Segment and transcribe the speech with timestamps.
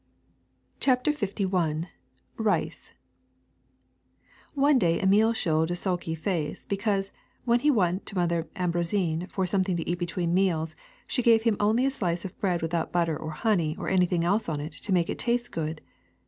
[0.79, 1.85] ''CHAPTER LI
[2.43, 2.91] KICE
[4.55, 7.11] ONE day Emile showed a sulky face because,
[7.45, 10.75] when he went to Mother Ambroisine for some thing to eat between meals,
[11.05, 14.49] she gave him only a slice of bread without butter or honey or anything else
[14.49, 15.81] on it to make it taste good.